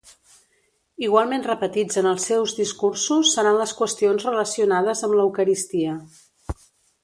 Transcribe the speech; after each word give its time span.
Igualment 1.07 1.45
repetits 1.47 1.99
en 2.01 2.09
els 2.13 2.25
seus 2.31 2.55
discursos 2.61 3.35
seran 3.37 3.61
les 3.61 3.77
qüestions 3.83 4.27
relacionades 4.31 5.07
amb 5.09 5.19
l'Eucaristia. 5.21 5.97